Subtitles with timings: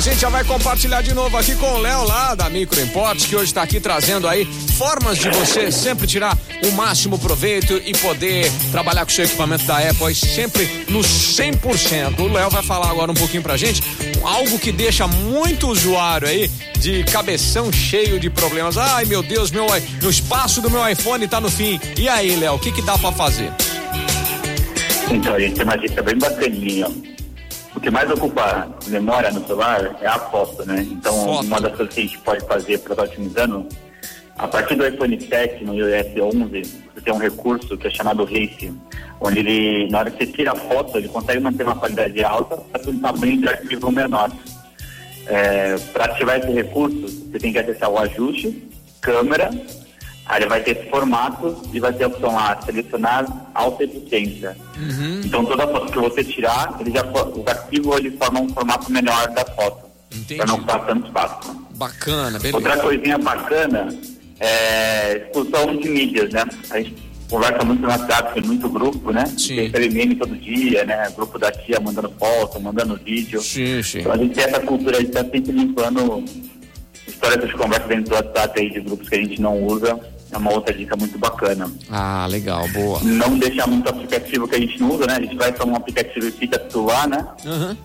[0.00, 3.26] a gente já vai compartilhar de novo aqui com o Léo lá da Micro Imports,
[3.26, 4.46] que hoje está aqui trazendo aí
[4.78, 9.66] formas de você sempre tirar o máximo proveito e poder trabalhar com o seu equipamento
[9.66, 12.18] da Apple sempre no 100%.
[12.18, 13.82] O Léo vai falar agora um pouquinho pra gente
[14.22, 18.78] algo que deixa muito usuário aí de cabeção cheio de problemas.
[18.78, 21.78] Ai, meu Deus, meu, o espaço do meu iPhone tá no fim.
[21.98, 23.52] E aí, Léo, o que que dá para fazer?
[25.10, 26.86] Então, a gente tem uma dica bem bacaninha.
[27.74, 30.86] O que mais ocupa memória no celular é a foto, né?
[30.90, 31.46] Então, foto.
[31.46, 33.68] uma das coisas que a gente pode fazer para estar otimizando,
[34.36, 36.62] a partir do iPhone 7, no iOS 11,
[36.94, 38.72] você tem um recurso que é chamado Race,
[39.20, 42.56] onde ele, na hora que você tira a foto, ele consegue manter uma qualidade alta
[42.56, 44.30] para um tamanho de arquivo menor.
[45.26, 48.66] É, para ativar esse recurso, você tem que acessar o ajuste,
[49.00, 49.50] câmera,
[50.30, 54.56] Aí ele vai ter esse formato e vai ter a opção lá, selecionar alta eficiência.
[54.78, 55.22] Uhum.
[55.24, 59.26] Então toda foto que você tirar, ele já, o arquivo ele forma um formato melhor
[59.30, 59.90] da foto.
[60.36, 61.66] Para não ficar tanto espaço.
[61.74, 62.56] Bacana, beleza.
[62.56, 63.88] Outra coisinha bacana
[64.38, 66.44] é expulsão de mídias, né?
[66.70, 66.94] A gente
[67.28, 69.26] conversa muito no WhatsApp, tem muito grupo, né?
[69.36, 69.68] Sim.
[69.68, 71.10] Tem meme todo dia, né?
[71.16, 73.40] Grupo da tia mandando foto, mandando vídeo.
[73.40, 73.98] Sim, sim.
[73.98, 76.24] Então a gente tem essa cultura de estar tá sempre limpando
[77.08, 79.98] histórias de conversa dentro do WhatsApp aí de grupos que a gente não usa
[80.32, 81.70] é uma outra dica muito bacana.
[81.90, 83.00] Ah, legal, boa.
[83.02, 85.16] Não deixar muito aplicativo que a gente não usa, né?
[85.16, 87.26] A gente vai tomar um aplicativo e fica celular, né?
[87.44, 87.76] Uhum.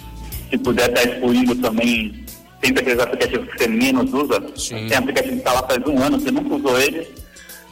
[0.49, 2.23] Se puder estar tá excluindo também,
[2.63, 4.43] sempre aqueles aplicativos que você menos usa.
[4.55, 4.87] Sim.
[4.87, 7.07] Tem aplicativo que está lá faz um ano, você nunca usou ele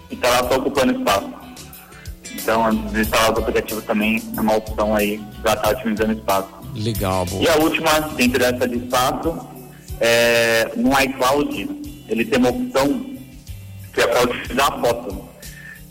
[0.10, 1.30] e está lá só ocupando espaço.
[2.36, 6.50] Então, desinstalar os aplicativos também é uma opção aí para estar tá otimizando espaço.
[6.76, 7.44] Legal, boa.
[7.44, 9.48] E a última, dentro dessa de espaço,
[10.00, 11.70] é, no iCloud,
[12.10, 13.12] ele tem uma opção
[13.94, 15.33] que é para utilizar a foto.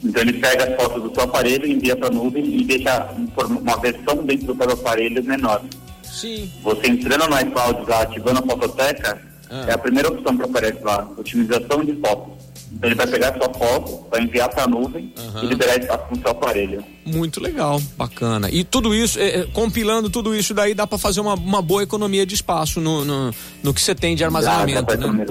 [0.05, 3.09] Então ele pega as fotos do seu aparelho, envia para a nuvem e deixa
[3.39, 5.63] uma versão dentro do seu aparelho menor.
[6.03, 6.51] Sim.
[6.63, 9.65] Você entrando no iCloud lá, ativando a fototeca, ah.
[9.69, 12.43] é a primeira opção que aparece lá, otimização de fotos.
[12.73, 15.45] Então ele vai pegar a sua foto, vai enviar para a nuvem uhum.
[15.45, 16.83] e liberar espaço no seu aparelho.
[17.05, 18.49] Muito legal, bacana.
[18.51, 21.83] E tudo isso, é, é compilando tudo isso daí, dá para fazer uma, uma boa
[21.83, 25.27] economia de espaço no, no, no que você tem de armazenamento, dá, dá né?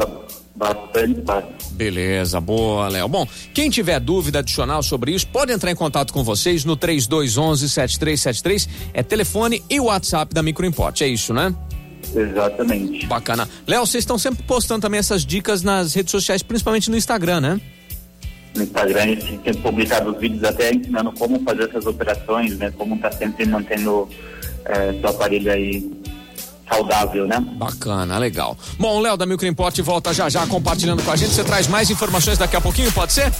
[1.71, 3.07] Beleza, boa, Léo.
[3.07, 7.69] Bom, quem tiver dúvida adicional sobre isso, pode entrar em contato com vocês no 3211
[7.69, 11.53] 7373, é telefone e WhatsApp da Microimport, é isso, né?
[12.15, 13.05] Exatamente.
[13.07, 13.47] Bacana.
[13.65, 17.61] Léo, vocês estão sempre postando também essas dicas nas redes sociais, principalmente no Instagram, né?
[18.55, 22.71] No Instagram a gente tem publicado vídeos até ensinando como fazer essas operações, né?
[22.77, 24.09] Como tá sempre mantendo
[24.65, 26.00] é, seu aparelho aí
[26.71, 27.39] saudável, né?
[27.39, 28.57] Bacana, legal.
[28.79, 31.33] Bom, o Léo da Microimport volta já já compartilhando com a gente.
[31.33, 33.31] Você traz mais informações daqui a pouquinho, pode ser?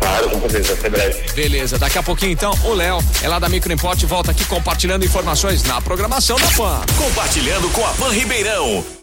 [0.00, 1.32] Claro, com certeza, até breve.
[1.32, 5.62] Beleza, daqui a pouquinho então o Léo é lá da Microimport volta aqui compartilhando informações
[5.64, 6.80] na programação da PAN.
[6.96, 8.84] Compartilhando com a PAN Ribeirão.